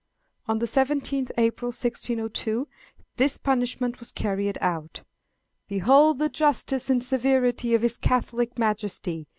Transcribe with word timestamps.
On 0.47 0.57
the 0.57 0.65
17th 0.65 1.29
April, 1.37 1.67
1602, 1.67 2.67
this 3.17 3.37
punishment 3.37 3.99
was 3.99 4.11
carried 4.11 4.57
out. 4.59 5.03
"Behold 5.67 6.17
the 6.17 6.27
justice 6.27 6.89
and 6.89 7.03
severity 7.03 7.75
of 7.75 7.83
his 7.83 7.99
Catholic 7.99 8.57
Majesty! 8.57 9.27